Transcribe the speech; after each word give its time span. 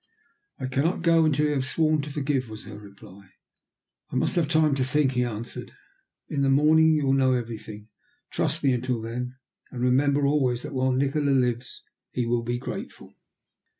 "I 0.59 0.65
cannot 0.65 1.03
go 1.03 1.25
until 1.25 1.45
you 1.45 1.51
have 1.51 1.63
sworn 1.65 2.01
to 2.01 2.09
forgive," 2.09 2.49
was 2.49 2.63
her 2.63 2.75
reply. 2.75 3.33
"I 4.09 4.15
must 4.15 4.35
have 4.35 4.47
time 4.47 4.73
to 4.73 4.83
think," 4.83 5.11
he 5.11 5.23
answered. 5.23 5.73
"In 6.27 6.41
the 6.41 6.49
morning 6.49 6.95
you 6.95 7.05
will 7.05 7.13
know 7.13 7.33
everything. 7.33 7.87
Trust 8.31 8.63
me 8.63 8.73
until 8.73 8.99
then, 8.99 9.35
and 9.69 9.79
remember 9.83 10.25
always 10.25 10.63
that 10.63 10.73
while 10.73 10.91
Nikola 10.91 11.29
lives 11.29 11.83
he 12.09 12.25
will 12.25 12.41
be 12.41 12.57
grateful." 12.57 13.13